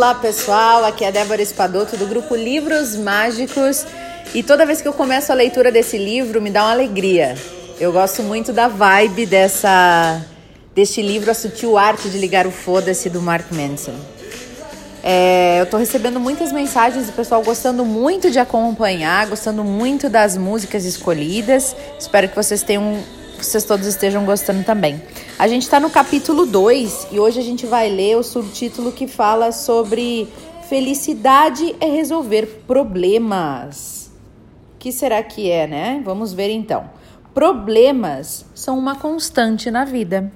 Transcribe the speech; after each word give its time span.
Olá 0.00 0.14
pessoal, 0.14 0.82
aqui 0.86 1.04
é 1.04 1.08
a 1.08 1.10
Débora 1.10 1.42
Espadoto 1.42 1.94
do 1.94 2.06
grupo 2.06 2.34
Livros 2.34 2.96
Mágicos 2.96 3.84
e 4.34 4.42
toda 4.42 4.64
vez 4.64 4.80
que 4.80 4.88
eu 4.88 4.94
começo 4.94 5.30
a 5.30 5.34
leitura 5.34 5.70
desse 5.70 5.98
livro 5.98 6.40
me 6.40 6.48
dá 6.48 6.62
uma 6.62 6.72
alegria. 6.72 7.36
Eu 7.78 7.92
gosto 7.92 8.22
muito 8.22 8.50
da 8.50 8.66
vibe 8.66 9.26
dessa 9.26 10.24
deste 10.74 11.02
livro 11.02 11.30
A 11.30 11.34
Sutil 11.34 11.76
Arte 11.76 12.08
de 12.08 12.16
Ligar 12.16 12.46
o 12.46 12.50
Foda-se 12.50 13.10
do 13.10 13.20
Mark 13.20 13.52
Manson. 13.52 13.92
É, 15.04 15.60
eu 15.60 15.66
tô 15.66 15.76
recebendo 15.76 16.18
muitas 16.18 16.50
mensagens 16.50 17.04
do 17.04 17.12
pessoal 17.12 17.42
gostando 17.42 17.84
muito 17.84 18.30
de 18.30 18.38
acompanhar, 18.38 19.26
gostando 19.26 19.62
muito 19.62 20.08
das 20.08 20.34
músicas 20.34 20.86
escolhidas. 20.86 21.76
Espero 21.98 22.26
que 22.26 22.34
vocês 22.34 22.62
tenham 22.62 23.04
vocês 23.44 23.64
todos 23.64 23.86
estejam 23.86 24.24
gostando 24.24 24.62
também. 24.64 25.00
A 25.38 25.48
gente 25.48 25.62
está 25.62 25.80
no 25.80 25.88
capítulo 25.88 26.44
2 26.44 27.08
e 27.10 27.18
hoje 27.18 27.40
a 27.40 27.42
gente 27.42 27.66
vai 27.66 27.88
ler 27.88 28.16
o 28.16 28.22
subtítulo 28.22 28.92
que 28.92 29.06
fala 29.06 29.50
sobre 29.50 30.28
felicidade 30.68 31.74
é 31.80 31.86
resolver 31.86 32.62
problemas. 32.66 34.10
Que 34.78 34.92
será 34.92 35.22
que 35.22 35.50
é, 35.50 35.66
né? 35.66 36.02
Vamos 36.04 36.32
ver 36.32 36.50
então. 36.50 36.90
Problemas 37.32 38.44
são 38.54 38.78
uma 38.78 38.96
constante 38.96 39.70
na 39.70 39.84
vida. 39.84 40.30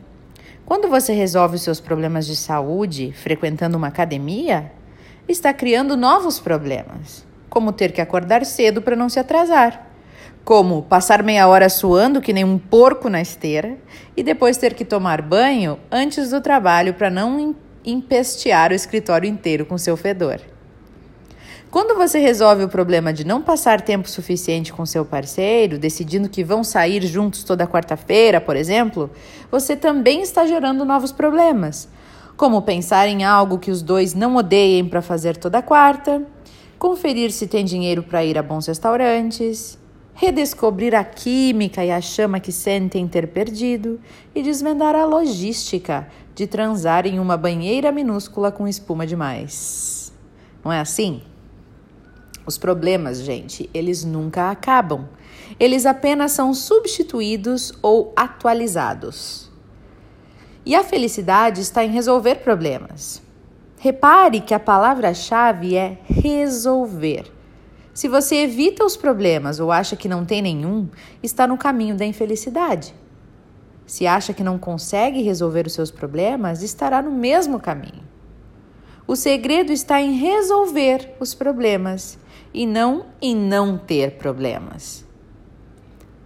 Quando 0.65 0.89
você 0.89 1.12
resolve 1.12 1.57
os 1.57 1.62
seus 1.62 1.81
problemas 1.81 2.27
de 2.27 2.34
saúde 2.34 3.12
frequentando 3.12 3.77
uma 3.77 3.89
academia, 3.89 4.73
está 5.29 5.53
criando 5.53 5.97
novos 5.97 6.41
problemas, 6.41 7.27
como 7.51 7.73
ter 7.73 7.93
que 7.93 8.01
acordar 8.01 8.45
cedo 8.47 8.81
para 8.81 8.97
não 8.97 9.09
se 9.09 9.21
atrasar 9.21 9.94
como 10.45 10.83
passar 10.83 11.23
meia 11.23 11.48
hora 11.48 11.69
suando 11.70 12.20
que 12.20 12.33
nem 12.33 12.45
um 12.45 12.59
porco 12.59 13.09
na 13.09 13.23
esteira 13.23 13.78
e 14.17 14.23
depois 14.23 14.59
ter 14.59 14.75
que 14.75 14.84
tomar 14.84 15.23
banho 15.23 15.78
antes 15.91 16.31
do 16.31 16.41
trabalho 16.41 16.92
para 16.95 17.09
não 17.09 17.56
empestear 17.84 18.70
o 18.70 18.75
escritório 18.75 19.28
inteiro 19.28 19.65
com 19.65 19.78
seu 19.78 19.97
fedor. 19.97 20.41
Quando 21.70 21.97
você 21.97 22.20
resolve 22.20 22.62
o 22.62 22.69
problema 22.69 23.12
de 23.12 23.27
não 23.27 23.42
passar 23.42 23.81
tempo 23.81 24.09
suficiente 24.09 24.72
com 24.72 24.87
seu 24.87 25.05
parceiro, 25.05 25.77
decidindo 25.77 26.28
que 26.28 26.45
vão 26.45 26.62
sair 26.62 27.05
juntos 27.05 27.42
toda 27.42 27.67
quarta-feira, 27.67 28.41
por 28.41 28.55
exemplo, 28.55 29.11
você 29.50 29.75
também 29.75 30.22
está 30.22 30.47
gerando 30.47 30.84
novos 30.84 31.11
problemas, 31.11 31.89
como 32.37 32.62
pensar 32.62 33.09
em 33.09 33.25
algo 33.25 33.59
que 33.59 33.72
os 33.72 33.83
dois 33.83 34.15
não 34.15 34.37
odeiem 34.37 34.89
para 34.89 35.03
fazer 35.03 35.37
toda 35.37 35.62
quarta, 35.62 36.22
conferir 36.78 37.33
se 37.33 37.48
tem 37.48 37.65
dinheiro 37.65 38.05
para 38.05 38.25
ir 38.25 38.39
a 38.39 38.42
bons 38.42 38.67
restaurantes, 38.67 39.77
redescobrir 40.15 40.95
a 40.95 41.05
química 41.05 41.84
e 41.84 41.91
a 41.91 42.01
chama 42.01 42.41
que 42.41 42.53
sentem 42.53 43.07
ter 43.07 43.29
perdido 43.29 44.01
e 44.34 44.43
desvendar 44.43 44.95
a 44.95 45.05
logística 45.05 46.09
de 46.34 46.47
transar 46.47 47.06
em 47.06 47.19
uma 47.19 47.37
banheira 47.37 47.91
minúscula 47.91 48.51
com 48.51 48.67
espuma 48.67 49.06
demais. 49.06 50.12
Não 50.65 50.73
é 50.73 50.81
assim? 50.81 51.23
Os 52.47 52.56
problemas, 52.56 53.21
gente, 53.21 53.69
eles 53.75 54.05
nunca 54.05 54.51
acabam. 54.51 55.09
Eles 55.59 55.87
apenas 55.87 56.33
são 56.33 56.55
substituídos 56.55 57.73
ou 57.83 58.12
atualizados. 58.15 59.51
E 60.65 60.75
a 60.75 60.84
felicidade 60.84 61.61
está 61.61 61.84
em 61.84 61.91
resolver 61.91 62.37
problemas. 62.37 63.23
Repare 63.78 64.41
que 64.41 64.55
a 64.55 64.61
palavra-chave 64.61 65.77
é 65.77 65.99
resolver. 66.05 67.31
Se 67.95 68.09
você 68.09 68.39
evita 68.39 68.84
os 68.84 68.97
problemas 68.97 69.61
ou 69.61 69.70
acha 69.70 69.95
que 69.95 70.09
não 70.09 70.25
tem 70.25 70.42
nenhum, 70.42 70.89
está 71.23 71.47
no 71.47 71.56
caminho 71.56 71.97
da 71.97 72.05
infelicidade. 72.05 72.92
Se 73.87 74.05
acha 74.05 74.34
que 74.34 74.42
não 74.42 74.59
consegue 74.59 75.22
resolver 75.22 75.65
os 75.65 75.75
seus 75.75 75.93
problemas, 75.93 76.60
estará 76.60 77.00
no 77.00 77.12
mesmo 77.12 77.60
caminho. 77.60 78.03
O 79.06 79.15
segredo 79.15 79.71
está 79.71 80.00
em 80.00 80.15
resolver 80.15 81.15
os 81.21 81.34
problemas 81.34 82.19
e 82.53 82.66
não 82.66 83.06
em 83.22 83.37
não 83.37 83.78
ter 83.78 84.16
problemas. 84.16 85.05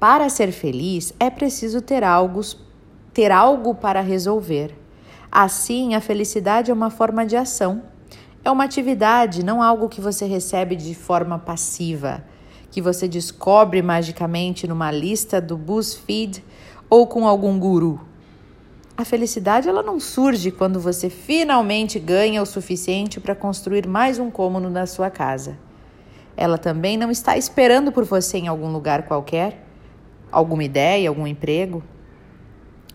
Para 0.00 0.30
ser 0.30 0.52
feliz, 0.52 1.12
é 1.20 1.28
preciso 1.28 1.82
ter 1.82 2.02
algo, 2.02 2.40
ter 3.12 3.30
algo 3.30 3.74
para 3.74 4.00
resolver. 4.00 4.74
Assim, 5.30 5.94
a 5.94 6.00
felicidade 6.00 6.70
é 6.70 6.74
uma 6.74 6.88
forma 6.88 7.26
de 7.26 7.36
ação 7.36 7.82
é 8.48 8.50
uma 8.50 8.64
atividade, 8.64 9.44
não 9.44 9.62
algo 9.62 9.88
que 9.88 10.00
você 10.00 10.24
recebe 10.24 10.74
de 10.74 10.94
forma 10.94 11.38
passiva, 11.38 12.24
que 12.70 12.80
você 12.80 13.06
descobre 13.06 13.82
magicamente 13.82 14.66
numa 14.66 14.90
lista 14.90 15.38
do 15.40 15.56
BuzzFeed 15.56 16.42
ou 16.88 17.06
com 17.06 17.26
algum 17.26 17.58
guru. 17.58 18.00
A 18.96 19.04
felicidade 19.04 19.68
ela 19.68 19.82
não 19.82 20.00
surge 20.00 20.50
quando 20.50 20.80
você 20.80 21.10
finalmente 21.10 21.98
ganha 21.98 22.42
o 22.42 22.46
suficiente 22.46 23.20
para 23.20 23.34
construir 23.34 23.86
mais 23.86 24.18
um 24.18 24.30
cômodo 24.30 24.70
na 24.70 24.86
sua 24.86 25.10
casa. 25.10 25.58
Ela 26.36 26.56
também 26.56 26.96
não 26.96 27.10
está 27.10 27.36
esperando 27.36 27.92
por 27.92 28.04
você 28.04 28.38
em 28.38 28.48
algum 28.48 28.72
lugar 28.72 29.02
qualquer, 29.02 29.62
alguma 30.32 30.64
ideia, 30.64 31.08
algum 31.08 31.26
emprego. 31.26 31.82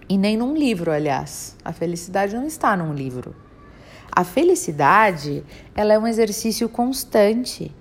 E 0.10 0.18
nem 0.18 0.36
num 0.36 0.56
livro, 0.56 0.92
aliás. 0.92 1.56
A 1.64 1.72
felicidade 1.72 2.36
não 2.36 2.48
está 2.48 2.76
num 2.76 2.94
livro. 2.94 3.36
A 4.16 4.24
felicidade, 4.24 5.44
ela 5.74 5.94
é 5.94 5.98
um 5.98 6.06
exercício 6.06 6.70
constante, 6.70 7.74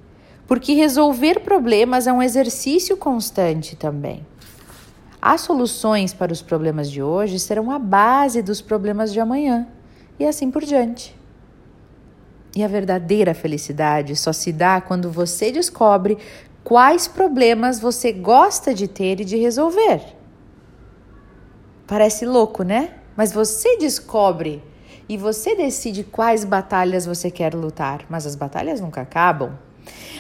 porque 0.47 0.72
resolver 0.72 1.41
problemas 1.41 2.06
é 2.06 2.12
um 2.12 2.22
exercício 2.22 2.97
constante 2.97 3.76
também. 3.76 4.26
As 5.21 5.42
soluções 5.42 6.15
para 6.15 6.32
os 6.32 6.41
problemas 6.41 6.91
de 6.91 7.03
hoje 7.03 7.38
serão 7.38 7.71
a 7.71 7.78
base 7.78 8.41
dos 8.41 8.62
problemas 8.62 9.12
de 9.12 9.21
amanhã 9.21 9.69
e 10.19 10.25
assim 10.25 10.50
por 10.50 10.65
diante. 10.65 11.15
E 12.56 12.65
a 12.65 12.69
verdadeira 12.69 13.34
felicidade 13.34 14.16
só 14.16 14.32
se 14.32 14.53
dá 14.53 14.81
quando 14.81 15.10
você 15.10 15.53
descobre 15.53 16.16
quais 16.65 17.06
problemas 17.06 17.78
você 17.78 18.10
gosta 18.10 18.72
de 18.72 18.88
ter 18.88 19.21
e 19.21 19.25
de 19.25 19.37
resolver. 19.37 20.03
Parece 21.87 22.25
louco, 22.25 22.62
né? 22.62 22.94
Mas 23.15 23.32
você 23.32 23.76
descobre 23.76 24.62
e 25.08 25.16
você 25.16 25.54
decide 25.54 26.04
quais 26.04 26.44
batalhas 26.44 27.06
você 27.06 27.30
quer 27.30 27.54
lutar, 27.54 28.04
mas 28.08 28.26
as 28.26 28.34
batalhas 28.34 28.80
nunca 28.80 29.00
acabam. 29.00 29.58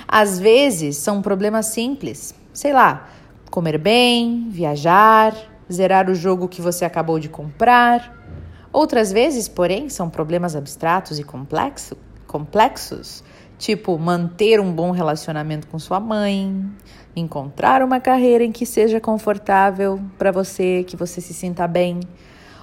Às 0.06 0.38
vezes 0.38 0.96
são 0.96 1.22
problemas 1.22 1.66
simples, 1.66 2.34
sei 2.52 2.72
lá, 2.72 3.08
comer 3.50 3.78
bem, 3.78 4.48
viajar, 4.50 5.34
zerar 5.70 6.10
o 6.10 6.14
jogo 6.14 6.48
que 6.48 6.60
você 6.60 6.84
acabou 6.84 7.18
de 7.18 7.28
comprar. 7.28 8.20
Outras 8.72 9.12
vezes, 9.12 9.48
porém, 9.48 9.88
são 9.88 10.08
problemas 10.08 10.56
abstratos 10.56 11.18
e 11.18 11.24
complexo, 11.24 11.96
complexos, 12.26 13.22
tipo 13.58 13.98
manter 13.98 14.58
um 14.58 14.72
bom 14.72 14.90
relacionamento 14.90 15.66
com 15.68 15.78
sua 15.78 16.00
mãe, 16.00 16.64
encontrar 17.14 17.82
uma 17.82 18.00
carreira 18.00 18.42
em 18.42 18.50
que 18.50 18.64
seja 18.64 18.98
confortável 19.00 20.00
para 20.18 20.32
você, 20.32 20.84
que 20.84 20.96
você 20.96 21.20
se 21.20 21.34
sinta 21.34 21.68
bem 21.68 22.00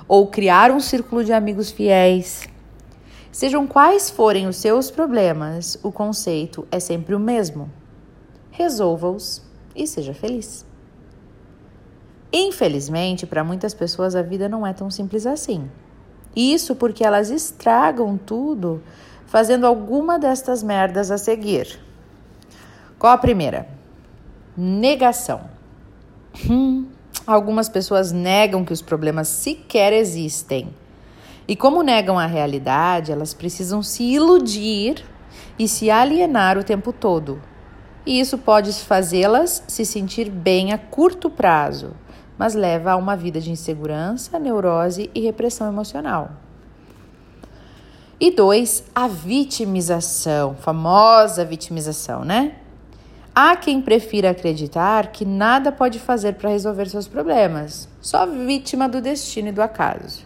ou 0.09 0.25
criar 0.25 0.71
um 0.71 0.79
círculo 0.79 1.23
de 1.23 1.31
amigos 1.31 1.69
fiéis. 1.69 2.49
Sejam 3.31 3.67
quais 3.67 4.09
forem 4.09 4.47
os 4.47 4.57
seus 4.57 4.89
problemas, 4.89 5.77
o 5.83 5.91
conceito 5.91 6.67
é 6.71 6.79
sempre 6.79 7.13
o 7.13 7.19
mesmo. 7.19 7.69
Resolva-os 8.49 9.43
e 9.75 9.85
seja 9.85 10.13
feliz. 10.13 10.65
Infelizmente, 12.33 13.27
para 13.27 13.43
muitas 13.43 13.73
pessoas 13.75 14.15
a 14.15 14.23
vida 14.23 14.49
não 14.49 14.65
é 14.65 14.73
tão 14.73 14.89
simples 14.89 15.27
assim. 15.27 15.69
Isso 16.35 16.75
porque 16.75 17.05
elas 17.05 17.29
estragam 17.29 18.17
tudo 18.17 18.81
fazendo 19.27 19.67
alguma 19.67 20.17
destas 20.17 20.63
merdas 20.63 21.11
a 21.11 21.17
seguir. 21.19 21.79
Qual 22.97 23.13
a 23.13 23.17
primeira? 23.17 23.67
Negação. 24.57 25.41
Hum, 26.49 26.87
Algumas 27.29 27.69
pessoas 27.69 28.11
negam 28.11 28.65
que 28.65 28.73
os 28.73 28.81
problemas 28.81 29.27
sequer 29.27 29.93
existem. 29.93 30.73
E 31.47 31.55
como 31.55 31.83
negam 31.83 32.17
a 32.17 32.25
realidade, 32.25 33.11
elas 33.11 33.35
precisam 33.35 33.83
se 33.83 34.01
iludir 34.01 35.05
e 35.59 35.67
se 35.67 35.91
alienar 35.91 36.57
o 36.57 36.63
tempo 36.63 36.91
todo. 36.91 37.39
E 38.03 38.19
isso 38.19 38.35
pode 38.35 38.73
fazê-las 38.73 39.63
se 39.67 39.85
sentir 39.85 40.27
bem 40.27 40.73
a 40.73 40.79
curto 40.79 41.29
prazo, 41.29 41.91
mas 42.35 42.55
leva 42.55 42.93
a 42.93 42.95
uma 42.95 43.15
vida 43.15 43.39
de 43.39 43.51
insegurança, 43.51 44.39
neurose 44.39 45.11
e 45.13 45.21
repressão 45.21 45.67
emocional. 45.67 46.31
E 48.19 48.31
dois, 48.31 48.83
a 48.95 49.07
vitimização, 49.07 50.55
famosa 50.55 51.45
vitimização, 51.45 52.25
né? 52.25 52.55
Há 53.41 53.55
quem 53.55 53.81
prefira 53.81 54.31
acreditar 54.31 55.13
que 55.13 55.23
nada 55.23 55.71
pode 55.71 55.97
fazer 55.97 56.33
para 56.33 56.49
resolver 56.49 56.89
seus 56.89 57.07
problemas, 57.07 57.87
só 58.01 58.25
vítima 58.25 58.89
do 58.89 58.99
destino 58.99 59.47
e 59.47 59.51
do 59.53 59.61
acaso. 59.61 60.25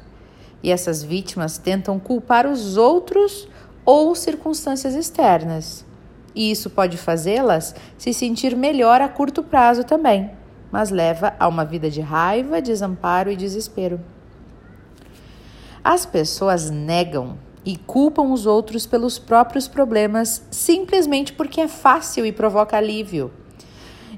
E 0.63 0.71
essas 0.71 1.04
vítimas 1.04 1.60
tentam 1.60 2.00
culpar 2.00 2.48
os 2.48 2.75
outros 2.75 3.48
ou 3.86 4.15
circunstâncias 4.15 4.95
externas. 4.95 5.86
E 6.33 6.50
isso 6.50 6.71
pode 6.71 6.98
fazê-las 6.98 7.75
se 8.00 8.12
sentir 8.15 8.56
melhor 8.56 9.00
a 9.00 9.07
curto 9.07 9.44
prazo 9.44 9.83
também, 9.83 10.31
mas 10.71 10.89
leva 10.89 11.36
a 11.39 11.48
uma 11.48 11.63
vida 11.63 11.92
de 11.92 12.01
raiva, 12.01 12.59
desamparo 12.63 13.30
e 13.30 13.36
desespero. 13.36 14.01
As 15.83 16.04
pessoas 16.04 16.71
negam 16.71 17.38
e 17.65 17.77
culpam 17.77 18.31
os 18.31 18.45
outros 18.45 18.86
pelos 18.86 19.18
próprios 19.18 19.68
problemas 19.68 20.45
simplesmente 20.51 21.33
porque 21.33 21.62
é 21.62 21.68
fácil 21.68 22.25
e 22.25 22.31
provoca 22.31 22.77
alívio. 22.77 23.31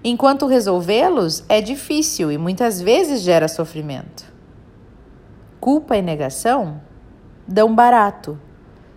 Enquanto 0.03 0.47
resolvê-los 0.47 1.43
é 1.49 1.61
difícil 1.61 2.31
e 2.31 2.37
muitas 2.37 2.81
vezes 2.81 3.21
gera 3.21 3.47
sofrimento. 3.47 4.23
Culpa 5.59 5.97
e 5.97 6.01
negação 6.01 6.79
dão 7.47 7.73
barato. 7.73 8.39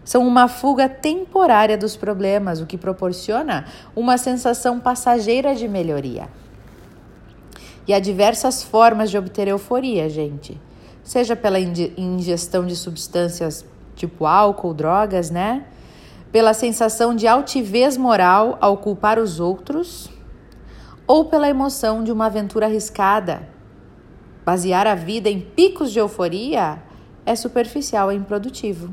São 0.05 0.27
uma 0.27 0.49
fuga 0.49 0.89
temporária 0.89 1.77
dos 1.77 1.97
problemas, 1.97 2.61
o 2.61 2.67
que 2.67 2.79
proporciona 2.79 3.67
uma 3.94 4.17
sensação 4.17 4.81
passageira 4.81 5.55
de 5.55 5.69
melhoria. 5.69 6.29
E 7.87 7.94
há 7.94 7.99
diversas 7.99 8.62
formas 8.62 9.11
de 9.11 9.17
obter 9.17 9.49
euforia, 9.49 10.09
gente. 10.09 10.61
Seja 11.03 11.35
pela 11.35 11.59
ingestão 11.59 12.67
de 12.67 12.77
substâncias 12.77 13.65
tipo 13.99 14.25
álcool, 14.25 14.73
drogas, 14.73 15.31
né? 15.31 15.65
Pela 16.31 16.55
sensação 16.55 17.15
de 17.15 17.27
altivez 17.27 17.97
moral 17.97 18.56
ao 18.61 18.77
culpar 18.77 19.19
os 19.19 19.41
outros, 19.41 20.09
ou 21.06 21.25
pela 21.25 21.49
emoção 21.49 22.05
de 22.05 22.12
uma 22.12 22.27
aventura 22.27 22.67
arriscada. 22.67 23.49
Basear 24.45 24.87
a 24.87 24.95
vida 24.95 25.29
em 25.29 25.41
picos 25.41 25.91
de 25.91 25.99
euforia 25.99 26.83
é 27.27 27.35
superficial 27.35 28.12
e 28.12 28.17
improdutivo. 28.17 28.91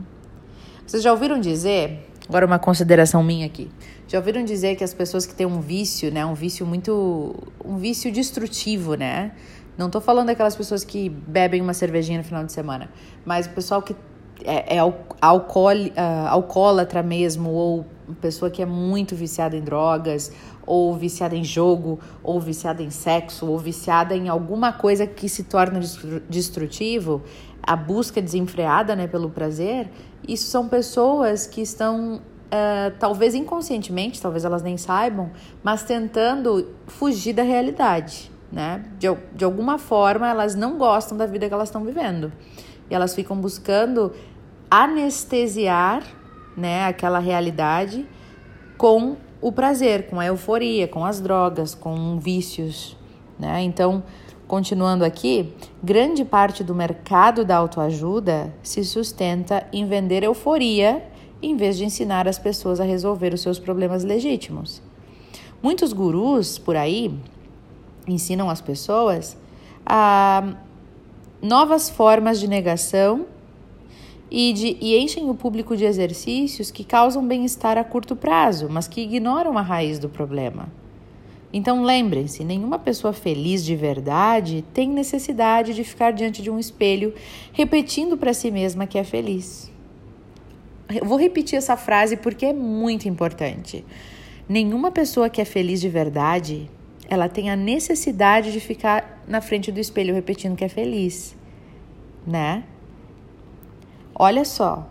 Vocês 0.86 1.04
já 1.04 1.12
ouviram 1.12 1.40
dizer, 1.40 2.10
agora 2.28 2.46
uma 2.46 2.60
consideração 2.60 3.24
minha 3.24 3.46
aqui, 3.46 3.70
já 4.08 4.18
ouviram 4.18 4.44
dizer 4.44 4.76
que 4.76 4.84
as 4.84 4.94
pessoas 4.94 5.26
que 5.26 5.34
têm 5.34 5.46
um 5.46 5.60
vício, 5.60 6.12
né, 6.12 6.26
um 6.26 6.34
vício 6.34 6.66
muito, 6.66 7.36
um 7.64 7.78
vício 7.78 8.12
destrutivo, 8.12 8.96
né? 8.96 9.32
Não 9.78 9.90
tô 9.90 10.00
falando 10.00 10.28
daquelas 10.28 10.56
pessoas 10.56 10.86
que 10.86 11.10
bebem 11.10 11.62
uma 11.62 11.74
cervejinha 11.74 12.20
no 12.20 12.24
final 12.24 12.44
de 12.46 12.52
semana, 12.52 12.90
mas 13.26 13.46
o 13.46 13.50
pessoal 13.50 13.82
que 13.82 13.96
é, 14.44 14.78
é 14.78 14.80
alcool, 14.80 15.74
uh, 15.74 16.28
alcoólatra 16.30 17.02
mesmo, 17.02 17.52
ou 17.52 17.86
pessoa 18.22 18.52
que 18.52 18.62
é 18.62 18.66
muito 18.66 19.16
viciada 19.16 19.56
em 19.56 19.62
drogas, 19.62 20.32
ou 20.66 20.96
viciada 20.96 21.36
em 21.36 21.44
jogo, 21.44 22.00
ou 22.24 22.40
viciada 22.40 22.84
em 22.84 22.90
sexo, 22.90 23.48
ou 23.48 23.58
viciada 23.58 24.16
em 24.16 24.30
alguma 24.30 24.74
coisa 24.74 25.08
que 25.08 25.30
se 25.30 25.44
torna 25.44 25.80
destrutivo, 26.30 27.24
a 27.62 27.76
busca 27.76 28.22
desenfreada 28.22 28.96
né, 28.96 29.08
pelo 29.08 29.30
prazer, 29.30 29.90
isso 30.28 30.50
são 30.50 30.68
pessoas 30.68 31.48
que 31.48 31.62
estão, 31.62 32.16
uh, 32.16 32.94
talvez 33.00 33.34
inconscientemente, 33.34 34.22
talvez 34.22 34.46
elas 34.46 34.62
nem 34.62 34.78
saibam, 34.78 35.32
mas 35.64 35.84
tentando 35.84 36.68
fugir 36.88 37.34
da 37.34 37.44
realidade. 37.44 38.32
Né? 38.52 38.86
De, 39.00 39.08
de 39.36 39.44
alguma 39.44 39.78
forma, 39.78 40.30
elas 40.30 40.56
não 40.56 40.78
gostam 40.78 41.18
da 41.18 41.26
vida 41.26 41.48
que 41.48 41.54
elas 41.54 41.70
estão 41.70 41.84
vivendo. 41.84 42.32
E 42.90 42.96
elas 42.96 43.16
ficam 43.16 43.38
buscando 43.38 44.12
anestesiar 44.70 46.04
né, 46.56 46.86
aquela 46.86 47.20
realidade 47.20 48.06
com 48.78 49.18
o 49.42 49.52
prazer, 49.52 50.08
com 50.08 50.20
a 50.20 50.26
euforia, 50.26 50.88
com 50.88 51.06
as 51.06 51.20
drogas, 51.20 51.76
com 51.76 52.20
vícios. 52.20 52.98
Né? 53.38 53.64
Então, 53.64 54.04
continuando 54.48 55.04
aqui, 55.04 55.54
grande 55.84 56.24
parte 56.26 56.64
do 56.64 56.74
mercado 56.74 57.46
da 57.46 57.58
autoajuda 57.58 58.54
se 58.64 58.84
sustenta 58.84 59.68
em 59.72 59.86
vender 59.86 60.24
euforia 60.24 61.04
em 61.42 61.56
vez 61.56 61.78
de 61.78 61.86
ensinar 61.86 62.28
as 62.28 62.40
pessoas 62.40 62.80
a 62.80 62.84
resolver 62.84 63.34
os 63.34 63.42
seus 63.42 63.60
problemas 63.60 64.04
legítimos. 64.04 64.82
Muitos 65.62 65.94
gurus 65.94 66.58
por 66.58 66.76
aí 66.76 67.18
ensinam 68.08 68.50
as 68.50 68.62
pessoas 68.62 69.38
a 69.86 70.56
novas 71.42 71.90
formas 71.90 72.40
de 72.40 72.48
negação 72.48 73.26
e, 74.30 74.54
de, 74.54 74.78
e 74.82 74.98
enchem 74.98 75.30
o 75.30 75.36
público 75.36 75.78
de 75.78 75.86
exercícios 75.86 76.72
que 76.72 76.84
causam 76.84 77.26
bem-estar 77.26 77.78
a 77.78 77.84
curto 77.84 78.16
prazo, 78.16 78.68
mas 78.70 78.88
que 78.88 79.02
ignoram 79.02 79.58
a 79.58 79.62
raiz 79.62 80.00
do 80.00 80.10
problema. 80.10 80.68
Então 81.54 81.84
lembrem-se: 81.84 82.44
nenhuma 82.44 82.78
pessoa 82.78 83.14
feliz 83.14 83.64
de 83.64 83.76
verdade 83.76 84.64
tem 84.74 84.90
necessidade 84.90 85.74
de 85.74 85.84
ficar 85.84 86.12
diante 86.12 86.42
de 86.42 86.50
um 86.50 86.60
espelho 86.60 87.14
repetindo 87.54 88.18
para 88.18 88.34
si 88.34 88.52
mesma 88.52 88.86
que 88.86 88.98
é 88.98 89.04
feliz. 89.04 89.72
Eu 90.90 91.06
vou 91.06 91.18
repetir 91.18 91.58
essa 91.58 91.78
frase 91.78 92.18
porque 92.18 92.48
é 92.48 92.54
muito 92.54 93.08
importante. 93.08 93.86
Nenhuma 94.48 94.92
pessoa 94.92 95.30
que 95.30 95.42
é 95.42 95.46
feliz 95.46 95.82
de 95.82 95.90
verdade, 95.90 96.70
ela 97.10 97.30
tem 97.30 97.50
a 97.50 97.56
necessidade 97.56 98.52
de 98.52 98.60
ficar 98.60 99.24
na 99.28 99.42
frente 99.42 99.72
do 99.72 99.80
espelho 99.80 100.14
repetindo 100.14 100.56
que 100.56 100.64
é 100.64 100.70
feliz, 100.70 101.36
né? 102.26 102.64
Olha 104.14 104.46
só, 104.46 104.88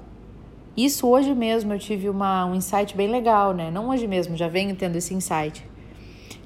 isso 0.76 1.08
hoje 1.08 1.34
mesmo 1.34 1.72
eu 1.72 1.78
tive 1.78 2.08
uma, 2.08 2.44
um 2.46 2.54
insight 2.54 2.96
bem 2.96 3.08
legal, 3.08 3.52
né? 3.54 3.70
Não 3.70 3.88
hoje 3.88 4.06
mesmo, 4.06 4.36
já 4.36 4.48
venho 4.48 4.74
tendo 4.74 4.96
esse 4.96 5.14
insight. 5.14 5.64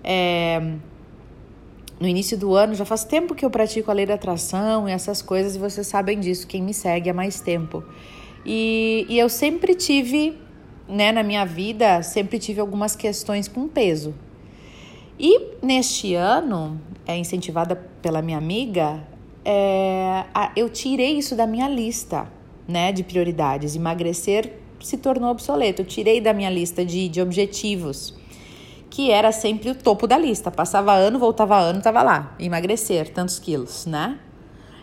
É, 0.05 0.61
no 1.99 2.07
início 2.07 2.39
do 2.39 2.55
ano, 2.55 2.75
já 2.75 2.85
faz 2.85 3.05
tempo 3.05 3.35
que 3.35 3.45
eu 3.45 3.51
pratico 3.51 3.91
a 3.91 3.95
lei 3.95 4.07
da 4.07 4.15
atração 4.15 4.89
e 4.89 4.93
essas 4.93 5.21
coisas, 5.21 5.57
e 5.57 5.59
vocês 5.59 5.87
sabem 5.87 6.21
disso, 6.21 6.47
quem 6.47 6.63
me 6.63 6.73
segue 6.73 7.11
há 7.11 7.15
mais 7.15 7.41
tempo. 7.41 7.83
E, 8.45 9.05
e 9.09 9.19
eu 9.19 9.29
sempre 9.29 9.75
tive, 9.75 10.39
né, 10.89 11.11
na 11.11 11.23
minha 11.23 11.45
vida, 11.45 12.03
sempre 12.03 12.39
tive 12.39 12.61
algumas 12.61 12.95
questões 12.95 13.49
com 13.49 13.67
peso. 13.67 14.15
E 15.19 15.57
neste 15.61 16.15
ano, 16.15 16.81
é, 17.07 17.17
incentivada 17.17 17.75
pela 18.01 18.23
minha 18.23 18.39
amiga, 18.39 19.03
é, 19.45 20.25
eu 20.55 20.69
tirei 20.69 21.19
isso 21.19 21.35
da 21.35 21.47
minha 21.47 21.69
lista 21.69 22.31
né, 22.69 22.93
de 22.93 23.03
prioridades. 23.03 23.75
Emagrecer 23.75 24.61
se 24.81 24.97
tornou 24.97 25.31
obsoleto. 25.31 25.83
Eu 25.83 25.87
tirei 25.87 26.21
da 26.21 26.33
minha 26.33 26.51
lista 26.51 26.85
de, 26.85 27.09
de 27.09 27.21
objetivos, 27.21 28.15
que 28.91 29.11
era 29.11 29.33
sempre 29.33 29.71
o 29.71 29.75
topo 29.75 30.07
da 30.07 30.17
lista. 30.17 30.51
Passava 30.51 30.93
ano, 30.95 31.19
voltava 31.19 31.59
ano, 31.59 31.79
estava 31.79 32.03
lá. 32.03 32.37
Emagrecer 32.39 33.13
tantos 33.13 33.39
quilos, 33.39 33.87
né? 33.87 34.21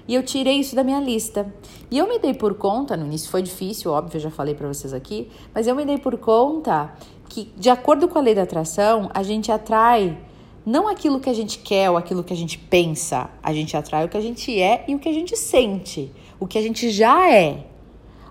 E 0.08 0.14
eu 0.14 0.22
tirei 0.22 0.60
isso 0.60 0.76
da 0.76 0.84
minha 0.84 1.00
lista. 1.00 1.52
E 1.90 1.98
eu 1.98 2.08
me 2.08 2.20
dei 2.20 2.34
por 2.34 2.56
conta, 2.56 2.96
no 2.96 3.06
início 3.06 3.30
foi 3.30 3.42
difícil, 3.42 3.92
óbvio, 3.92 4.18
eu 4.18 4.22
já 4.22 4.30
falei 4.30 4.54
para 4.54 4.68
vocês 4.68 4.94
aqui, 4.94 5.30
mas 5.54 5.66
eu 5.66 5.76
me 5.76 5.86
dei 5.86 5.98
por 5.98 6.18
conta 6.18 6.94
que, 7.28 7.52
de 7.58 7.70
acordo 7.70 8.08
com 8.08 8.20
a 8.20 8.22
lei 8.22 8.36
da 8.36 8.44
atração, 8.44 9.10
a 9.14 9.24
gente 9.24 9.52
atrai 9.52 10.18
não 10.66 10.88
aquilo 10.88 11.20
que 11.20 11.30
a 11.30 11.34
gente 11.34 11.60
quer 11.60 11.90
ou 11.92 11.98
aquilo 11.98 12.24
que 12.24 12.34
a 12.34 12.36
gente 12.36 12.58
pensa, 12.58 13.30
a 13.44 13.54
gente 13.54 13.78
atrai 13.78 14.06
o 14.06 14.10
que 14.10 14.18
a 14.18 14.22
gente 14.22 14.60
é 14.60 14.84
e 14.88 14.96
o 14.96 15.00
que 15.00 15.08
a 15.08 15.14
gente 15.14 15.38
sente, 15.38 16.12
o 16.40 16.48
que 16.48 16.58
a 16.58 16.62
gente 16.62 16.90
já 16.90 17.32
é. 17.32 17.68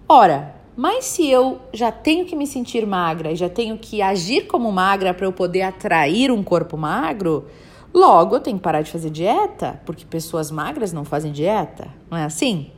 Ora, 0.09 0.55
mas 0.77 1.05
se 1.05 1.31
eu 1.31 1.61
já 1.73 1.93
tenho 1.93 2.27
que 2.27 2.35
me 2.35 2.47
sentir 2.47 2.85
magra 2.87 3.31
e 3.31 3.37
já 3.37 3.49
tenho 3.49 3.79
que 3.79 4.03
agir 4.03 4.49
como 4.49 4.73
magra 4.73 5.15
para 5.15 5.27
eu 5.27 5.33
poder 5.33 5.63
atrair 5.63 6.33
um 6.33 6.43
corpo 6.43 6.77
magro, 6.77 7.47
logo 7.93 8.35
eu 8.35 8.41
tenho 8.41 8.57
que 8.57 8.63
parar 8.65 8.83
de 8.83 8.91
fazer 8.91 9.11
dieta, 9.11 9.81
porque 9.87 10.05
pessoas 10.05 10.51
magras 10.51 10.93
não 10.93 11.05
fazem 11.05 11.31
dieta, 11.31 11.89
não 12.11 12.19
é 12.19 12.25
assim? 12.25 12.73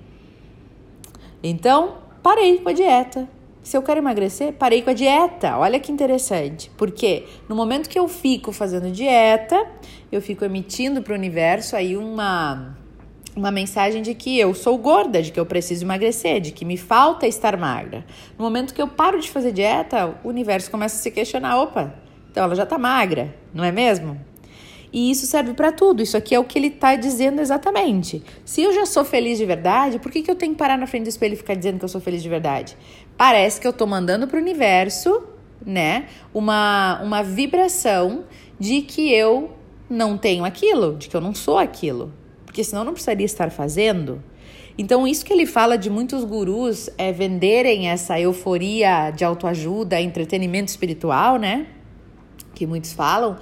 Então, 1.42 1.94
parei 2.22 2.58
com 2.58 2.68
a 2.68 2.72
dieta. 2.72 3.26
Se 3.66 3.76
eu 3.76 3.82
quero 3.82 3.98
emagrecer, 3.98 4.52
parei 4.52 4.80
com 4.80 4.90
a 4.90 4.92
dieta. 4.92 5.58
Olha 5.58 5.80
que 5.80 5.90
interessante. 5.90 6.70
Porque 6.76 7.24
no 7.48 7.56
momento 7.56 7.88
que 7.88 7.98
eu 7.98 8.06
fico 8.06 8.52
fazendo 8.52 8.92
dieta, 8.92 9.60
eu 10.12 10.22
fico 10.22 10.44
emitindo 10.44 11.02
para 11.02 11.12
o 11.12 11.16
universo 11.16 11.74
aí 11.74 11.96
uma 11.96 12.78
uma 13.34 13.50
mensagem 13.50 14.02
de 14.02 14.14
que 14.14 14.38
eu 14.38 14.54
sou 14.54 14.78
gorda, 14.78 15.20
de 15.20 15.32
que 15.32 15.40
eu 15.40 15.44
preciso 15.44 15.84
emagrecer, 15.84 16.40
de 16.40 16.52
que 16.52 16.64
me 16.64 16.76
falta 16.76 17.26
estar 17.26 17.56
magra. 17.56 18.06
No 18.38 18.44
momento 18.44 18.72
que 18.72 18.80
eu 18.80 18.86
paro 18.86 19.18
de 19.20 19.28
fazer 19.28 19.50
dieta, 19.50 20.16
o 20.22 20.28
universo 20.28 20.70
começa 20.70 20.94
a 20.94 21.00
se 21.00 21.10
questionar: 21.10 21.60
opa, 21.60 21.92
então 22.30 22.44
ela 22.44 22.54
já 22.54 22.62
está 22.62 22.78
magra, 22.78 23.34
não 23.52 23.64
é 23.64 23.72
mesmo? 23.72 24.16
E 24.96 25.10
isso 25.10 25.26
serve 25.26 25.52
para 25.52 25.70
tudo. 25.70 26.02
Isso 26.02 26.16
aqui 26.16 26.34
é 26.34 26.40
o 26.40 26.44
que 26.44 26.58
ele 26.58 26.68
está 26.68 26.96
dizendo 26.96 27.42
exatamente. 27.42 28.22
Se 28.46 28.62
eu 28.62 28.72
já 28.72 28.86
sou 28.86 29.04
feliz 29.04 29.36
de 29.36 29.44
verdade, 29.44 29.98
por 29.98 30.10
que, 30.10 30.22
que 30.22 30.30
eu 30.30 30.34
tenho 30.34 30.52
que 30.52 30.58
parar 30.58 30.78
na 30.78 30.86
frente 30.86 31.04
do 31.04 31.08
espelho 31.10 31.34
e 31.34 31.36
ficar 31.36 31.54
dizendo 31.54 31.78
que 31.78 31.84
eu 31.84 31.88
sou 31.88 32.00
feliz 32.00 32.22
de 32.22 32.28
verdade? 32.30 32.76
Parece 33.16 33.60
que 33.60 33.66
eu 33.66 33.72
estou 33.72 33.86
mandando 33.86 34.26
para 34.26 34.38
o 34.38 34.40
universo, 34.40 35.22
né, 35.64 36.06
uma, 36.32 37.00
uma 37.02 37.22
vibração 37.22 38.24
de 38.58 38.80
que 38.80 39.12
eu 39.12 39.50
não 39.90 40.16
tenho 40.16 40.44
aquilo, 40.44 40.96
de 40.96 41.08
que 41.08 41.16
eu 41.16 41.20
não 41.20 41.34
sou 41.34 41.58
aquilo 41.58 42.12
porque 42.56 42.64
senão 42.64 42.84
não 42.84 42.94
precisaria 42.94 43.26
estar 43.26 43.50
fazendo. 43.50 44.24
Então, 44.78 45.06
isso 45.06 45.22
que 45.26 45.30
ele 45.30 45.44
fala 45.44 45.76
de 45.76 45.90
muitos 45.90 46.24
gurus 46.24 46.88
é 46.96 47.12
venderem 47.12 47.88
essa 47.90 48.18
euforia 48.18 49.10
de 49.10 49.26
autoajuda, 49.26 50.00
entretenimento 50.00 50.70
espiritual, 50.70 51.36
né? 51.36 51.66
Que 52.54 52.66
muitos 52.66 52.94
falam, 52.94 53.36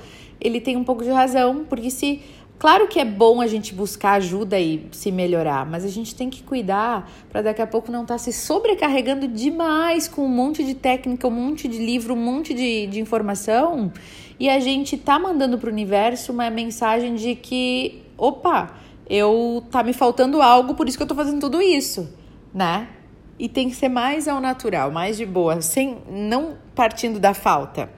ele 0.45 0.61
tem 0.61 0.77
um 0.77 0.85
pouco 0.85 1.03
de 1.03 1.11
razão, 1.11 1.65
porque 1.69 1.91
se. 1.91 2.21
Claro 2.57 2.87
que 2.87 3.01
é 3.01 3.05
bom 3.05 3.41
a 3.41 3.49
gente 3.49 3.75
buscar 3.75 4.13
ajuda 4.13 4.59
e 4.61 4.87
se 4.93 5.11
melhorar, 5.11 5.67
mas 5.67 5.85
a 5.85 5.89
gente 5.89 6.15
tem 6.15 6.31
que 6.31 6.41
cuidar 6.41 7.11
para 7.29 7.43
daqui 7.43 7.61
a 7.61 7.67
pouco 7.67 7.91
não 7.91 8.03
estar 8.03 8.15
tá 8.15 8.19
se 8.19 8.33
sobrecarregando 8.33 9.27
demais 9.27 10.07
com 10.07 10.25
um 10.25 10.29
monte 10.29 10.65
de 10.65 10.73
técnica, 10.73 11.27
um 11.27 11.33
monte 11.33 11.67
de 11.67 11.79
livro, 11.79 12.15
um 12.15 12.25
monte 12.25 12.55
de, 12.55 12.87
de 12.87 13.01
informação 13.01 13.93
e 14.39 14.49
a 14.49 14.61
gente 14.61 14.97
tá 14.97 15.19
mandando 15.19 15.59
para 15.59 15.69
o 15.69 15.73
universo 15.73 16.33
uma 16.33 16.49
mensagem 16.49 17.17
de 17.17 17.35
que, 17.35 18.05
opa, 18.17 18.71
eu 19.11 19.65
tá 19.69 19.83
me 19.83 19.93
faltando 19.93 20.41
algo, 20.41 20.75
por 20.75 20.89
isso 20.89 20.97
que 20.97 21.03
eu 21.03 21.09
tô 21.09 21.15
fazendo 21.15 21.41
tudo 21.41 21.61
isso, 21.61 22.09
né? 22.55 22.89
e 23.39 23.49
tem 23.49 23.69
que 23.69 23.77
ser 23.77 23.89
mais 23.89 24.29
ao 24.29 24.41
natural, 24.41 24.91
mais 24.91 25.17
de 25.17 25.27
boa, 25.27 25.61
sem 25.61 25.99
não 26.09 26.57
partindo 26.75 27.19
da 27.19 27.35
falta, 27.35 27.91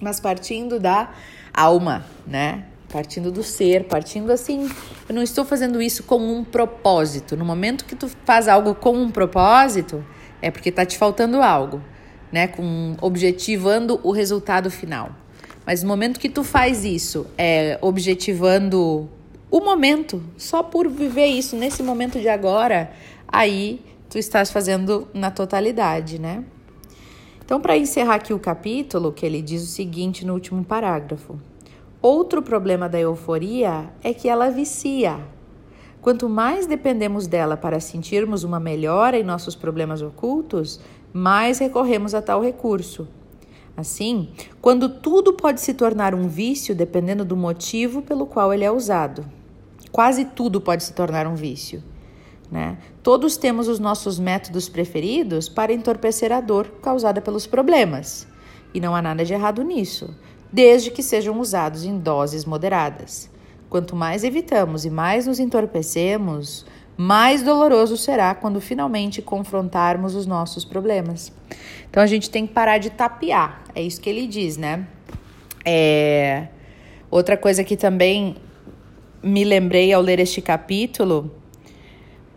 mas 0.00 0.20
partindo 0.20 0.78
da 0.78 1.10
alma, 1.52 2.04
né? 2.26 2.64
Partindo 2.90 3.30
do 3.32 3.42
ser, 3.42 3.84
partindo 3.84 4.30
assim, 4.30 4.70
eu 5.08 5.14
não 5.14 5.22
estou 5.22 5.44
fazendo 5.44 5.80
isso 5.80 6.02
com 6.02 6.18
um 6.18 6.44
propósito. 6.44 7.36
No 7.36 7.44
momento 7.44 7.84
que 7.84 7.96
tu 7.96 8.08
faz 8.24 8.48
algo 8.48 8.74
com 8.74 8.92
um 8.92 9.10
propósito, 9.10 10.04
é 10.40 10.50
porque 10.50 10.70
tá 10.70 10.84
te 10.84 10.98
faltando 10.98 11.40
algo, 11.40 11.82
né? 12.30 12.46
Com 12.48 12.96
objetivando 13.00 13.98
o 14.02 14.12
resultado 14.12 14.70
final. 14.70 15.10
Mas 15.64 15.82
no 15.82 15.88
momento 15.88 16.18
que 16.18 16.28
tu 16.28 16.42
faz 16.42 16.84
isso, 16.84 17.26
é 17.38 17.78
objetivando 17.80 19.08
o 19.50 19.60
momento, 19.60 20.22
só 20.36 20.62
por 20.62 20.88
viver 20.88 21.26
isso 21.26 21.56
nesse 21.56 21.82
momento 21.82 22.18
de 22.18 22.28
agora, 22.28 22.90
aí 23.28 23.80
tu 24.08 24.18
estás 24.18 24.50
fazendo 24.50 25.08
na 25.14 25.30
totalidade, 25.30 26.18
né? 26.18 26.42
Então, 27.52 27.60
para 27.60 27.76
encerrar 27.76 28.14
aqui 28.14 28.32
o 28.32 28.38
capítulo, 28.38 29.12
que 29.12 29.26
ele 29.26 29.42
diz 29.42 29.62
o 29.62 29.66
seguinte 29.66 30.24
no 30.24 30.32
último 30.32 30.64
parágrafo: 30.64 31.38
Outro 32.00 32.40
problema 32.40 32.88
da 32.88 32.98
euforia 32.98 33.92
é 34.02 34.14
que 34.14 34.26
ela 34.26 34.48
vicia. 34.48 35.20
Quanto 36.00 36.30
mais 36.30 36.66
dependemos 36.66 37.26
dela 37.26 37.54
para 37.54 37.78
sentirmos 37.78 38.42
uma 38.42 38.58
melhora 38.58 39.18
em 39.18 39.22
nossos 39.22 39.54
problemas 39.54 40.00
ocultos, 40.00 40.80
mais 41.12 41.58
recorremos 41.58 42.14
a 42.14 42.22
tal 42.22 42.40
recurso. 42.40 43.06
Assim, 43.76 44.30
quando 44.62 44.88
tudo 44.88 45.34
pode 45.34 45.60
se 45.60 45.74
tornar 45.74 46.14
um 46.14 46.28
vício 46.28 46.74
dependendo 46.74 47.22
do 47.22 47.36
motivo 47.36 48.00
pelo 48.00 48.24
qual 48.24 48.54
ele 48.54 48.64
é 48.64 48.70
usado. 48.70 49.26
Quase 49.90 50.24
tudo 50.24 50.58
pode 50.58 50.84
se 50.84 50.94
tornar 50.94 51.26
um 51.26 51.34
vício. 51.34 51.82
Né? 52.52 52.76
Todos 53.02 53.38
temos 53.38 53.66
os 53.66 53.78
nossos 53.78 54.18
métodos 54.18 54.68
preferidos 54.68 55.48
para 55.48 55.72
entorpecer 55.72 56.30
a 56.30 56.38
dor 56.38 56.68
causada 56.82 57.18
pelos 57.18 57.46
problemas. 57.46 58.28
E 58.74 58.78
não 58.78 58.94
há 58.94 59.00
nada 59.00 59.24
de 59.24 59.32
errado 59.32 59.62
nisso, 59.62 60.14
desde 60.52 60.90
que 60.90 61.02
sejam 61.02 61.40
usados 61.40 61.82
em 61.82 61.98
doses 61.98 62.44
moderadas. 62.44 63.30
Quanto 63.70 63.96
mais 63.96 64.22
evitamos 64.22 64.84
e 64.84 64.90
mais 64.90 65.26
nos 65.26 65.40
entorpecemos, 65.40 66.66
mais 66.94 67.42
doloroso 67.42 67.96
será 67.96 68.34
quando 68.34 68.60
finalmente 68.60 69.22
confrontarmos 69.22 70.14
os 70.14 70.26
nossos 70.26 70.62
problemas. 70.62 71.32
Então 71.88 72.02
a 72.02 72.06
gente 72.06 72.28
tem 72.28 72.46
que 72.46 72.52
parar 72.52 72.76
de 72.76 72.90
tapear, 72.90 73.64
é 73.74 73.80
isso 73.80 73.98
que 73.98 74.10
ele 74.10 74.26
diz, 74.26 74.58
né? 74.58 74.86
É... 75.64 76.48
Outra 77.10 77.34
coisa 77.34 77.64
que 77.64 77.78
também 77.78 78.36
me 79.22 79.42
lembrei 79.42 79.90
ao 79.90 80.02
ler 80.02 80.18
este 80.18 80.42
capítulo, 80.42 81.30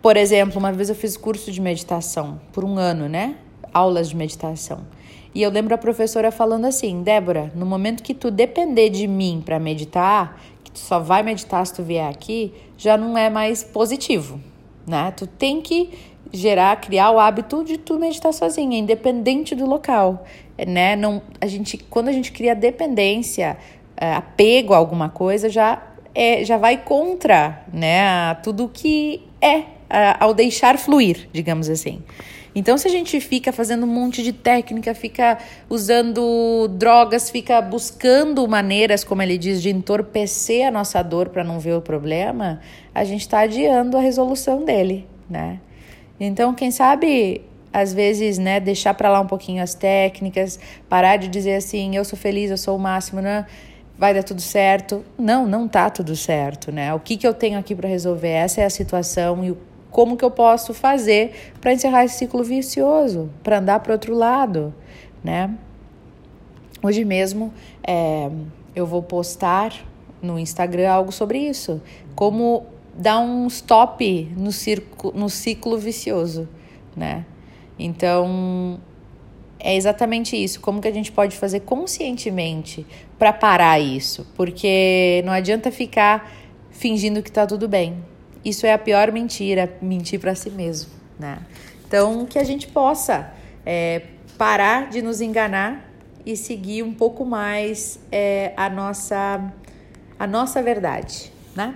por 0.05 0.17
exemplo, 0.17 0.59
uma 0.59 0.71
vez 0.71 0.87
eu 0.87 0.93
fiz 0.93 1.17
curso 1.17 1.51
de 1.51 1.59
meditação 1.59 2.39
por 2.53 2.63
um 2.63 2.77
ano, 2.77 3.09
né? 3.09 3.37
Aulas 3.73 4.09
de 4.09 4.15
meditação. 4.15 4.85
E 5.33 5.41
eu 5.41 5.49
lembro 5.49 5.73
a 5.73 5.79
professora 5.79 6.31
falando 6.31 6.65
assim: 6.65 7.01
Débora, 7.01 7.51
no 7.55 7.65
momento 7.65 8.03
que 8.03 8.13
tu 8.13 8.29
depender 8.29 8.91
de 8.91 9.07
mim 9.07 9.41
para 9.43 9.57
meditar, 9.57 10.39
que 10.63 10.69
tu 10.69 10.77
só 10.77 10.99
vai 10.99 11.23
meditar 11.23 11.65
se 11.65 11.73
tu 11.73 11.81
vier 11.81 12.07
aqui, 12.07 12.53
já 12.77 12.95
não 12.95 13.17
é 13.17 13.31
mais 13.31 13.63
positivo, 13.63 14.39
né? 14.85 15.09
Tu 15.17 15.25
tem 15.25 15.59
que 15.59 15.89
gerar, 16.31 16.79
criar 16.79 17.09
o 17.09 17.17
hábito 17.17 17.63
de 17.63 17.79
tu 17.79 17.97
meditar 17.97 18.31
sozinha, 18.31 18.77
independente 18.77 19.55
do 19.55 19.65
local, 19.65 20.23
né? 20.67 20.95
Não, 20.95 21.19
a 21.41 21.47
gente, 21.47 21.79
quando 21.79 22.09
a 22.09 22.11
gente 22.11 22.31
cria 22.31 22.53
dependência, 22.53 23.57
é, 23.97 24.13
apego 24.13 24.71
a 24.71 24.77
alguma 24.77 25.09
coisa, 25.09 25.49
já 25.49 25.81
é, 26.13 26.45
já 26.45 26.57
vai 26.57 26.77
contra, 26.77 27.65
né? 27.73 28.35
Tudo 28.43 28.69
que 28.71 29.23
é 29.41 29.73
ao 30.19 30.33
deixar 30.33 30.77
fluir, 30.77 31.29
digamos 31.31 31.69
assim. 31.69 32.01
Então, 32.55 32.77
se 32.77 32.87
a 32.87 32.91
gente 32.91 33.19
fica 33.19 33.51
fazendo 33.51 33.85
um 33.85 33.89
monte 33.89 34.23
de 34.23 34.31
técnica, 34.31 34.95
fica 34.95 35.37
usando 35.69 36.69
drogas, 36.69 37.29
fica 37.29 37.61
buscando 37.61 38.47
maneiras, 38.47 39.03
como 39.03 39.21
ele 39.21 39.37
diz, 39.37 39.61
de 39.61 39.69
entorpecer 39.69 40.65
a 40.65 40.71
nossa 40.71 41.03
dor 41.03 41.27
para 41.27 41.43
não 41.43 41.59
ver 41.59 41.73
o 41.73 41.81
problema, 41.81 42.61
a 42.93 43.03
gente 43.03 43.21
está 43.21 43.41
adiando 43.41 43.97
a 43.97 43.99
resolução 43.99 44.63
dele, 44.63 45.05
né? 45.29 45.59
Então, 46.17 46.53
quem 46.53 46.71
sabe, 46.71 47.41
às 47.73 47.93
vezes, 47.93 48.37
né, 48.37 48.61
deixar 48.61 48.93
para 48.93 49.09
lá 49.09 49.19
um 49.19 49.27
pouquinho 49.27 49.61
as 49.61 49.73
técnicas, 49.73 50.57
parar 50.87 51.17
de 51.17 51.27
dizer 51.27 51.55
assim, 51.55 51.97
eu 51.97 52.05
sou 52.05 52.17
feliz, 52.17 52.51
eu 52.51 52.57
sou 52.57 52.77
o 52.77 52.79
máximo, 52.79 53.19
né? 53.19 53.45
vai 53.97 54.13
dar 54.13 54.23
tudo 54.23 54.41
certo. 54.41 55.05
Não, 55.17 55.47
não 55.47 55.67
tá 55.67 55.89
tudo 55.89 56.15
certo, 56.15 56.71
né? 56.71 56.93
O 56.93 56.99
que, 56.99 57.17
que 57.17 57.25
eu 57.25 57.33
tenho 57.33 57.57
aqui 57.57 57.73
para 57.73 57.87
resolver? 57.87 58.29
Essa 58.29 58.61
é 58.61 58.65
a 58.65 58.69
situação 58.69 59.43
e 59.43 59.51
o 59.51 59.57
como 59.95 60.17
que 60.17 60.25
eu 60.25 60.29
posso 60.29 60.73
fazer 60.73 61.53
para 61.61 61.71
encerrar 61.71 62.03
esse 62.03 62.17
ciclo 62.17 62.43
vicioso, 62.43 63.29
para 63.41 63.59
andar 63.59 63.79
para 63.79 63.93
outro 63.93 64.13
lado, 64.13 64.75
né? 65.23 65.55
Hoje 66.83 67.05
mesmo 67.05 67.53
é, 67.81 68.29
eu 68.75 68.85
vou 68.85 69.01
postar 69.01 69.71
no 70.21 70.37
Instagram 70.37 70.91
algo 70.91 71.13
sobre 71.13 71.39
isso, 71.39 71.81
como 72.13 72.65
dar 72.93 73.19
um 73.19 73.47
stop 73.47 74.29
no, 74.35 74.51
circo, 74.51 75.13
no 75.15 75.29
ciclo 75.29 75.77
vicioso, 75.77 76.45
né? 76.93 77.25
Então 77.79 78.81
é 79.57 79.77
exatamente 79.77 80.35
isso. 80.35 80.59
Como 80.59 80.81
que 80.81 80.89
a 80.89 80.93
gente 80.93 81.09
pode 81.09 81.37
fazer 81.37 81.61
conscientemente 81.61 82.85
para 83.17 83.31
parar 83.31 83.79
isso? 83.79 84.27
Porque 84.35 85.23
não 85.25 85.31
adianta 85.31 85.71
ficar 85.71 86.29
fingindo 86.69 87.23
que 87.23 87.29
está 87.29 87.47
tudo 87.47 87.65
bem. 87.69 87.95
Isso 88.45 88.67
é 88.67 88.73
a 88.73 88.77
pior 88.77 89.11
mentira, 89.11 89.75
mentir 89.81 90.19
para 90.19 90.35
si 90.35 90.51
mesmo, 90.51 90.91
né? 91.19 91.39
Então, 91.87 92.27
que 92.27 92.37
a 92.37 92.43
gente 92.43 92.67
possa 92.67 93.33
é, 93.65 94.03
parar 94.37 94.87
de 94.87 95.01
nos 95.01 95.19
enganar 95.19 95.89
e 96.23 96.37
seguir 96.37 96.83
um 96.83 96.93
pouco 96.93 97.25
mais 97.25 97.99
é, 98.11 98.53
a 98.55 98.69
nossa 98.69 99.51
a 100.17 100.27
nossa 100.27 100.61
verdade, 100.61 101.33
né? 101.55 101.75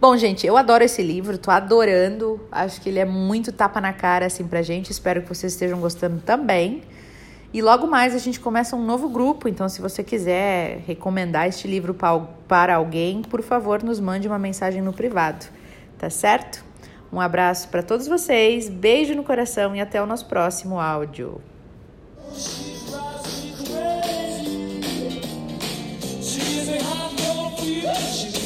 Bom, 0.00 0.16
gente, 0.16 0.46
eu 0.46 0.56
adoro 0.56 0.82
esse 0.82 1.02
livro, 1.02 1.36
tô 1.36 1.50
adorando. 1.50 2.40
Acho 2.50 2.80
que 2.80 2.88
ele 2.88 2.98
é 2.98 3.04
muito 3.04 3.52
tapa 3.52 3.80
na 3.80 3.92
cara 3.92 4.26
assim 4.26 4.46
pra 4.46 4.62
gente. 4.62 4.90
Espero 4.90 5.22
que 5.22 5.28
vocês 5.28 5.52
estejam 5.52 5.78
gostando 5.78 6.20
também. 6.20 6.82
E 7.52 7.62
logo 7.62 7.86
mais 7.86 8.14
a 8.14 8.18
gente 8.18 8.40
começa 8.40 8.74
um 8.74 8.84
novo 8.84 9.08
grupo, 9.08 9.48
então 9.48 9.68
se 9.68 9.80
você 9.80 10.02
quiser 10.02 10.82
recomendar 10.86 11.46
este 11.46 11.68
livro 11.68 11.94
para 12.48 12.74
alguém, 12.74 13.22
por 13.22 13.42
favor, 13.42 13.82
nos 13.82 14.00
mande 14.00 14.26
uma 14.26 14.38
mensagem 14.38 14.82
no 14.82 14.92
privado 14.92 15.46
tá 15.98 16.10
certo? 16.10 16.64
Um 17.12 17.20
abraço 17.20 17.68
para 17.68 17.82
todos 17.82 18.06
vocês, 18.06 18.68
beijo 18.68 19.14
no 19.14 19.24
coração 19.24 19.74
e 19.74 19.80
até 19.80 20.02
o 20.02 20.06
nosso 20.06 20.26
próximo 20.26 20.78
áudio. 20.78 21.40
She's 28.06 28.45